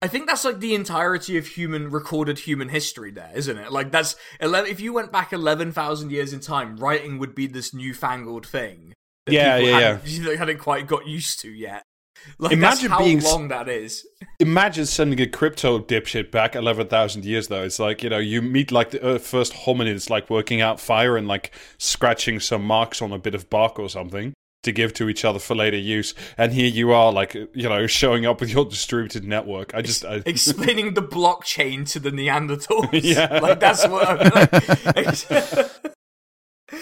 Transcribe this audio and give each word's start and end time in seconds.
I 0.00 0.06
think 0.06 0.28
that's 0.28 0.44
like 0.44 0.60
the 0.60 0.74
entirety 0.74 1.36
of 1.38 1.46
human 1.46 1.90
recorded 1.90 2.40
human 2.40 2.68
history 2.68 3.10
there, 3.10 3.32
isn't 3.34 3.58
it? 3.58 3.72
Like 3.72 3.90
that's 3.90 4.14
11 4.40 4.70
if 4.70 4.80
you 4.80 4.92
went 4.92 5.10
back 5.10 5.32
11,000 5.32 6.12
years 6.12 6.32
in 6.32 6.40
time, 6.40 6.76
writing 6.76 7.18
would 7.18 7.34
be 7.34 7.46
this 7.48 7.74
newfangled 7.74 8.46
thing. 8.46 8.94
that 9.26 9.32
Yeah, 9.32 9.58
people 9.58 9.68
yeah, 9.70 9.80
hadn't, 9.80 10.06
yeah. 10.06 10.36
hadn't 10.38 10.58
quite 10.58 10.86
got 10.86 11.06
used 11.06 11.40
to 11.40 11.50
yet. 11.50 11.82
Like 12.38 12.52
Imagine 12.52 12.90
that's 12.90 13.00
how 13.00 13.04
being 13.04 13.22
long 13.22 13.48
that 13.48 13.68
is. 13.68 14.06
Imagine 14.40 14.86
sending 14.86 15.20
a 15.20 15.26
crypto 15.26 15.78
dipshit 15.80 16.30
back 16.30 16.54
11,000 16.54 17.24
years, 17.24 17.48
though. 17.48 17.62
It's 17.62 17.78
like, 17.78 18.02
you 18.02 18.10
know, 18.10 18.18
you 18.18 18.42
meet 18.42 18.72
like 18.72 18.90
the 18.90 19.04
uh, 19.04 19.18
first 19.18 19.52
hominids, 19.52 20.10
like 20.10 20.28
working 20.28 20.60
out 20.60 20.80
fire 20.80 21.16
and 21.16 21.28
like 21.28 21.52
scratching 21.78 22.40
some 22.40 22.64
marks 22.64 23.00
on 23.00 23.12
a 23.12 23.18
bit 23.18 23.34
of 23.34 23.48
bark 23.50 23.78
or 23.78 23.88
something 23.88 24.34
to 24.62 24.72
give 24.72 24.92
to 24.94 25.08
each 25.08 25.24
other 25.24 25.38
for 25.38 25.54
later 25.54 25.76
use. 25.76 26.14
And 26.36 26.52
here 26.52 26.66
you 26.68 26.92
are, 26.92 27.12
like, 27.12 27.34
you 27.34 27.68
know, 27.68 27.86
showing 27.86 28.26
up 28.26 28.40
with 28.40 28.50
your 28.50 28.64
distributed 28.64 29.24
network. 29.24 29.74
I 29.74 29.82
just. 29.82 30.04
I, 30.04 30.22
Explaining 30.26 30.94
the 30.94 31.02
blockchain 31.02 31.88
to 31.92 32.00
the 32.00 32.10
Neanderthals. 32.10 32.88
Yeah. 33.02 33.38
Like 33.42 33.60
that's 33.60 33.86
what 33.86 34.06
I'm 34.08 34.30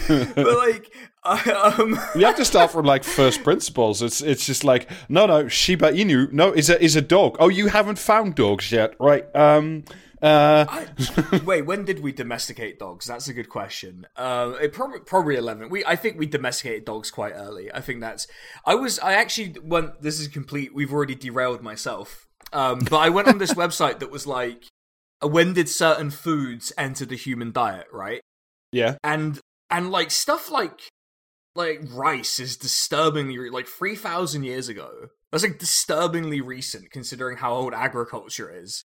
But 0.09 0.57
like 0.57 0.91
I, 1.23 1.51
um 1.79 1.99
you 2.15 2.25
have 2.25 2.37
to 2.37 2.45
start 2.45 2.71
from 2.71 2.87
like 2.87 3.05
first 3.05 3.45
principles. 3.45 4.03
It's 4.03 4.21
it's 4.21 4.47
just 4.47 4.65
like 4.65 4.89
no 5.09 5.27
no 5.27 5.49
Shiba 5.49 5.93
Inu 5.93 6.33
no 6.33 6.53
is 6.53 6.71
a 6.71 6.83
is 6.83 6.97
a 6.97 7.03
dog. 7.03 7.37
Oh, 7.39 7.49
you 7.49 7.69
haven't 7.69 7.99
found 7.99 8.35
dogs 8.35 8.73
yet, 8.73 8.95
right? 8.99 9.25
Um, 9.37 9.85
uh, 10.23 10.65
I- 10.69 11.41
wait, 11.45 11.63
when 11.63 11.85
did 11.85 12.01
we 12.01 12.13
domesticate 12.13 12.79
dogs? 12.79 13.07
That's 13.07 13.29
a 13.29 13.35
good 13.35 13.49
question. 13.49 14.07
Um, 14.17 14.57
it 14.61 14.73
probably 14.73 15.01
probably 15.01 15.37
eleven. 15.37 15.69
We 15.69 15.85
I 15.85 15.97
think 15.97 16.19
we 16.19 16.27
domesticated 16.27 16.85
dogs 16.85 17.11
quite 17.11 17.33
early. 17.35 17.73
I 17.73 17.81
think 17.81 18.01
that's. 18.01 18.27
I 18.65 18.75
was 18.75 18.99
I 19.01 19.15
actually 19.15 19.57
went. 19.63 20.03
This 20.03 20.19
is 20.21 20.29
complete. 20.29 20.75
We've 20.75 20.93
already 20.93 21.15
derailed 21.15 21.63
myself. 21.63 22.27
Um, 22.53 22.79
but 22.91 22.99
I 22.99 23.09
went 23.09 23.29
on 23.29 23.39
this 23.39 23.55
website 23.63 23.99
that 23.99 24.11
was 24.11 24.27
like, 24.27 24.65
uh, 25.23 25.29
when 25.29 25.53
did 25.53 25.69
certain 25.69 26.11
foods 26.11 26.73
enter 26.79 27.05
the 27.05 27.17
human 27.17 27.53
diet? 27.53 27.87
Right, 27.93 28.21
yeah. 28.73 28.97
and 29.05 29.39
and 29.71 29.91
like 29.91 30.11
stuff 30.11 30.51
like 30.51 30.89
like 31.55 31.81
rice 31.93 32.39
is 32.39 32.57
disturbingly 32.57 33.39
re- 33.39 33.51
like 33.51 33.67
three 33.67 33.97
thousand 33.97 34.45
years 34.45 34.69
ago. 34.69 35.09
That's 35.33 35.43
like 35.45 35.59
disturbingly 35.59 36.41
recent 36.41 36.91
considering 36.91 37.39
how 37.39 37.53
old 37.55 37.75
agriculture 37.75 38.51
is. 38.51 38.85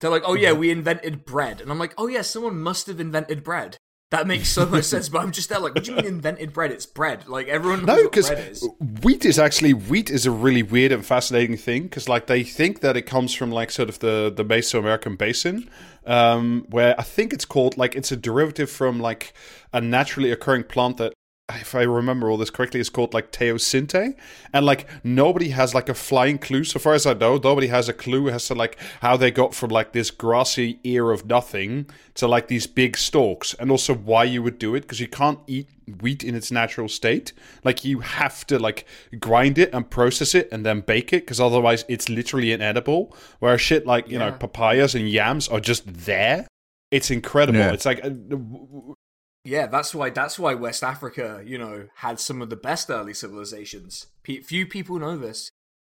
They're 0.00 0.10
like, 0.10 0.22
oh 0.24 0.34
yeah, 0.34 0.50
Mm-hmm. 0.50 0.60
we 0.60 0.70
invented 0.70 1.24
bread, 1.24 1.60
and 1.60 1.70
I'm 1.70 1.78
like, 1.78 1.94
oh 1.98 2.06
yeah, 2.06 2.22
someone 2.22 2.60
must 2.60 2.86
have 2.86 3.00
invented 3.00 3.42
bread. 3.42 3.76
That 4.10 4.26
makes 4.26 4.48
so 4.48 4.64
much 4.64 4.84
sense. 4.92 5.08
But 5.10 5.22
I'm 5.22 5.32
just 5.32 5.50
there 5.50 5.58
like, 5.58 5.74
what 5.74 5.84
do 5.84 5.90
you 5.90 5.96
mean 5.96 6.06
invented 6.06 6.52
bread? 6.54 6.70
It's 6.72 6.86
bread. 6.86 7.28
Like 7.28 7.46
everyone 7.48 7.84
knows 7.84 7.98
No, 7.98 8.02
because 8.08 8.66
wheat 9.02 9.24
is 9.26 9.38
actually 9.38 9.74
wheat 9.74 10.08
is 10.08 10.24
a 10.24 10.30
really 10.30 10.62
weird 10.62 10.92
and 10.92 11.04
fascinating 11.04 11.56
thing 11.58 11.82
because 11.82 12.08
like 12.08 12.26
they 12.26 12.42
think 12.42 12.80
that 12.80 12.96
it 12.96 13.02
comes 13.02 13.34
from 13.34 13.50
like 13.50 13.70
sort 13.70 13.88
of 13.90 13.98
the 13.98 14.32
the 14.34 14.44
Mesoamerican 14.44 15.18
basin, 15.18 15.68
um, 16.06 16.64
where 16.70 16.94
I 16.98 17.02
think 17.02 17.34
it's 17.34 17.44
called 17.44 17.76
like 17.76 17.94
it's 17.96 18.10
a 18.10 18.16
derivative 18.16 18.70
from 18.70 18.98
like 18.98 19.34
a 19.74 19.80
naturally 19.80 20.30
occurring 20.30 20.64
plant 20.64 20.96
that. 20.98 21.12
If 21.50 21.74
I 21.74 21.82
remember 21.82 22.28
all 22.28 22.36
this 22.36 22.50
correctly, 22.50 22.78
is 22.78 22.90
called 22.90 23.14
like 23.14 23.32
teosinte, 23.32 24.14
and 24.52 24.66
like 24.66 24.86
nobody 25.02 25.48
has 25.48 25.74
like 25.74 25.88
a 25.88 25.94
flying 25.94 26.36
clue, 26.36 26.62
so 26.62 26.78
far 26.78 26.92
as 26.92 27.06
I 27.06 27.14
know, 27.14 27.40
nobody 27.42 27.68
has 27.68 27.88
a 27.88 27.94
clue 27.94 28.28
as 28.28 28.46
to 28.48 28.54
like 28.54 28.76
how 29.00 29.16
they 29.16 29.30
got 29.30 29.54
from 29.54 29.70
like 29.70 29.92
this 29.92 30.10
grassy 30.10 30.78
ear 30.84 31.10
of 31.10 31.24
nothing 31.24 31.86
to 32.14 32.28
like 32.28 32.48
these 32.48 32.66
big 32.66 32.98
stalks, 32.98 33.54
and 33.54 33.70
also 33.70 33.94
why 33.94 34.24
you 34.24 34.42
would 34.42 34.58
do 34.58 34.74
it 34.74 34.82
because 34.82 35.00
you 35.00 35.08
can't 35.08 35.38
eat 35.46 35.68
wheat 36.02 36.22
in 36.22 36.34
its 36.34 36.50
natural 36.50 36.86
state. 36.86 37.32
Like 37.64 37.82
you 37.82 38.00
have 38.00 38.46
to 38.48 38.58
like 38.58 38.84
grind 39.18 39.56
it 39.56 39.72
and 39.72 39.88
process 39.88 40.34
it 40.34 40.50
and 40.52 40.66
then 40.66 40.82
bake 40.82 41.14
it 41.14 41.22
because 41.22 41.40
otherwise 41.40 41.84
it's 41.88 42.10
literally 42.10 42.52
inedible. 42.52 43.16
Whereas 43.38 43.62
shit 43.62 43.86
like 43.86 44.08
you 44.10 44.18
know 44.18 44.32
papayas 44.32 44.94
and 44.94 45.08
yams 45.08 45.48
are 45.48 45.60
just 45.60 45.84
there. 45.86 46.46
It's 46.90 47.10
incredible. 47.10 47.58
Yeah. 47.58 47.72
It's 47.72 47.86
like 47.86 48.04
uh, 48.04 48.10
w- 48.10 48.94
Yeah, 49.44 49.66
that's 49.66 49.94
why 49.94 50.10
that's 50.10 50.38
why 50.38 50.54
West 50.54 50.82
Africa, 50.82 51.42
you 51.44 51.58
know, 51.58 51.88
had 51.96 52.20
some 52.20 52.42
of 52.42 52.50
the 52.50 52.56
best 52.56 52.90
early 52.90 53.14
civilizations. 53.14 54.06
Pe- 54.22 54.40
few 54.40 54.66
people 54.66 54.98
know 54.98 55.16
this. 55.16 55.50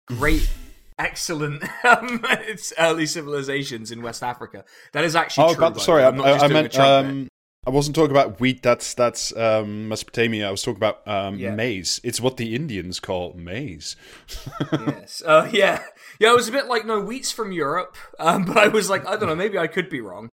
Great, 0.07 0.49
excellent 0.99 1.63
um, 1.85 2.21
it's 2.29 2.73
early 2.77 3.05
civilizations 3.05 3.91
in 3.91 4.01
West 4.01 4.23
Africa. 4.23 4.65
That 4.93 5.03
is 5.03 5.15
actually 5.15 5.51
oh, 5.51 5.53
true. 5.55 5.69
by 5.69 5.77
sorry. 5.79 6.03
I'm 6.03 6.21
I, 6.21 6.33
I 6.33 6.47
meant 6.47 6.77
um, 6.77 7.27
I 7.67 7.71
wasn't 7.71 7.95
talking 7.95 8.11
about 8.11 8.39
wheat. 8.39 8.61
That's 8.61 8.93
that's 8.93 9.35
um, 9.35 9.87
Mesopotamia. 9.87 10.47
I 10.47 10.51
was 10.51 10.61
talking 10.61 10.77
about 10.77 11.07
um, 11.07 11.39
Yeah. 11.39 11.55
maize. 11.55 11.99
It's 12.03 12.21
what 12.21 12.37
the 12.37 12.55
Indians 12.55 12.99
call 12.99 13.33
maize. 13.33 13.95
yes. 14.71 15.23
Uh, 15.25 15.49
yeah. 15.51 15.81
Yeah, 16.19 16.29
I 16.29 16.33
was 16.33 16.47
a 16.47 16.51
bit 16.51 16.67
like, 16.67 16.85
no, 16.85 17.01
wheat's 17.01 17.31
from 17.31 17.51
Europe. 17.51 17.97
Um, 18.19 18.45
but 18.45 18.57
I 18.57 18.67
was 18.67 18.89
like, 18.89 19.05
I 19.07 19.15
don't 19.15 19.27
know, 19.27 19.35
maybe 19.35 19.57
I 19.57 19.67
could 19.67 19.89
be 19.89 19.99
wrong. 19.99 20.29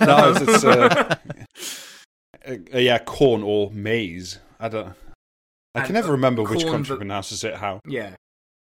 no, 0.00 0.32
it's, 0.34 0.40
it's 0.40 0.64
uh, 0.64 1.16
uh, 2.48 2.78
yeah, 2.78 2.98
corn 2.98 3.42
or 3.42 3.70
maize. 3.70 4.38
I 4.58 4.68
don't. 4.68 4.88
I 5.74 5.80
And, 5.80 5.86
can 5.86 5.94
never 5.94 6.08
uh, 6.08 6.12
remember 6.12 6.42
which 6.42 6.64
country 6.64 6.94
the- 6.94 6.98
pronounces 6.98 7.44
it 7.44 7.54
how. 7.56 7.80
Yeah. 7.86 8.16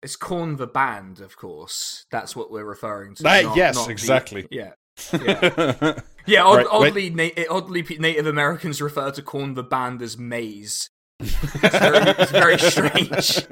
It's 0.02 0.14
Korn 0.16 0.56
the 0.56 0.66
band, 0.66 1.20
of 1.20 1.36
course. 1.36 2.04
That's 2.10 2.36
what 2.36 2.50
we're 2.50 2.64
referring 2.64 3.14
to. 3.16 3.24
Ah, 3.26 3.40
not- 3.42 3.56
yes, 3.56 3.74
not 3.76 3.86
the- 3.86 3.92
exactly. 3.92 4.46
yeah. 4.50 4.72
Yeah. 5.12 6.00
Yeah, 6.26 6.42
odd, 6.44 6.56
Right, 6.56 6.66
oddly, 6.70 7.10
na- 7.10 7.44
oddly, 7.50 7.82
Native 7.82 8.26
Americans 8.26 8.82
refer 8.82 9.10
to 9.12 9.22
Korn 9.22 9.54
the 9.54 9.62
band 9.62 10.02
as 10.02 10.18
maize. 10.18 10.90
It's 11.20 11.32
very, 11.78 12.14
it's 12.18 12.30
very 12.32 12.58
strange. 12.58 13.46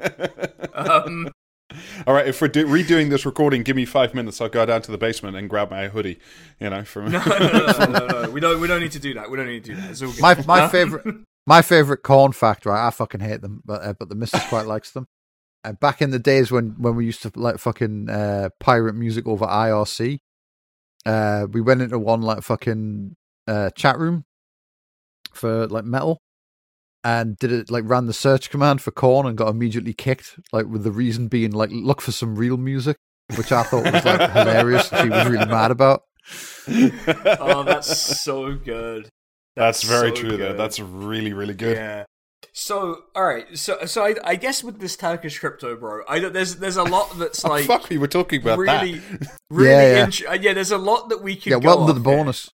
Um, 0.73 1.31
All 2.05 2.13
right, 2.13 2.27
if 2.27 2.41
we're 2.41 2.47
do- 2.47 2.67
redoing 2.67 3.09
this 3.09 3.25
recording, 3.25 3.63
give 3.63 3.75
me 3.75 3.85
five 3.85 4.13
minutes. 4.13 4.39
I'll 4.39 4.49
go 4.49 4.65
down 4.65 4.81
to 4.83 4.91
the 4.91 4.97
basement 4.97 5.35
and 5.35 5.49
grab 5.49 5.71
my 5.71 5.87
hoodie. 5.87 6.19
You 6.59 6.69
know, 6.69 6.83
from 6.83 7.11
no, 7.11 7.23
no, 7.25 7.37
no, 7.37 7.49
no, 7.49 7.85
no, 7.85 8.07
no. 8.07 8.29
We 8.29 8.39
don't. 8.39 8.61
We 8.61 8.67
don't 8.67 8.81
need 8.81 8.91
to 8.91 8.99
do 8.99 9.13
that. 9.15 9.29
We 9.29 9.37
don't 9.37 9.47
need 9.47 9.63
to 9.65 9.71
do 9.73 9.81
that. 9.81 9.91
It's 9.91 10.01
all 10.01 10.11
good. 10.11 10.21
My 10.21 10.35
my 10.45 10.67
favorite 10.67 11.25
my 11.47 11.61
favorite 11.61 12.03
Korn 12.03 12.31
fact, 12.31 12.65
right? 12.65 12.87
I 12.87 12.91
fucking 12.91 13.21
hate 13.21 13.41
them, 13.41 13.61
but 13.65 13.83
uh, 13.83 13.93
but 13.93 14.09
the 14.09 14.15
missus 14.15 14.43
quite 14.45 14.67
likes 14.67 14.91
them. 14.91 15.07
And 15.63 15.79
back 15.79 16.01
in 16.01 16.11
the 16.11 16.19
days 16.19 16.51
when 16.51 16.75
when 16.77 16.95
we 16.95 17.05
used 17.05 17.23
to 17.23 17.31
like 17.35 17.57
fucking 17.57 18.09
uh, 18.09 18.49
pirate 18.59 18.93
music 18.95 19.27
over 19.27 19.45
IRC, 19.45 20.19
uh, 21.05 21.47
we 21.51 21.61
went 21.61 21.81
into 21.81 21.99
one 21.99 22.21
like 22.21 22.43
fucking 22.43 23.15
uh, 23.47 23.71
chat 23.71 23.97
room 23.97 24.25
for 25.33 25.67
like 25.67 25.85
metal, 25.85 26.21
and 27.05 27.37
did 27.37 27.51
it 27.53 27.69
like 27.71 27.83
ran 27.87 28.07
the 28.07 28.13
search 28.13 28.49
command 28.49 28.81
for 28.81 28.91
Korn 28.91 29.25
and 29.27 29.37
got 29.37 29.47
immediately 29.47 29.93
kicked, 29.93 30.37
like 30.51 30.65
with 30.65 30.83
the 30.83 30.91
reason 30.91 31.27
being 31.29 31.51
like 31.51 31.69
look 31.71 32.01
for 32.01 32.11
some 32.11 32.35
real 32.35 32.57
music, 32.57 32.97
which 33.37 33.51
I 33.53 33.63
thought 33.63 33.85
was 33.85 34.03
like 34.03 34.31
hilarious. 34.33 34.89
She 34.89 35.07
was 35.09 35.27
really 35.29 35.45
mad 35.45 35.71
about. 35.71 36.01
Oh, 36.67 37.63
that's 37.63 38.21
so 38.21 38.55
good. 38.55 39.09
That's 39.55 39.83
very 39.83 40.09
so 40.09 40.15
true. 40.15 40.29
There, 40.37 40.49
good. 40.49 40.57
that's 40.57 40.79
really, 40.79 41.31
really 41.33 41.53
good. 41.53 41.77
Yeah. 41.77 42.05
So, 42.53 43.03
all 43.15 43.23
right. 43.25 43.45
So, 43.57 43.85
so 43.85 44.03
I, 44.05 44.15
I 44.23 44.35
guess 44.35 44.63
with 44.63 44.79
this 44.79 44.95
Turkish 44.97 45.37
crypto, 45.39 45.75
bro, 45.75 46.01
I 46.07 46.19
there's 46.19 46.55
there's 46.55 46.77
a 46.77 46.83
lot 46.83 47.17
that's 47.19 47.43
Oh, 47.45 47.49
like 47.49 47.65
fuck, 47.65 47.89
we 47.89 47.97
were 47.97 48.07
talking 48.07 48.41
about 48.41 48.57
really, 48.57 48.93
that. 48.99 49.37
really, 49.49 49.69
Yeah, 49.71 49.81
yeah. 49.97 50.03
int- 50.05 50.21
uh, 50.27 50.33
yeah. 50.41 50.53
There's 50.53 50.71
a 50.71 50.77
lot 50.77 51.09
that 51.09 51.21
we 51.21 51.35
can. 51.35 51.51
Yeah, 51.51 51.59
go 51.59 51.67
welcome 51.67 51.87
to 51.87 51.91
off 51.93 52.03
the 52.03 52.09
here. 52.09 52.17
bonus. 52.17 52.49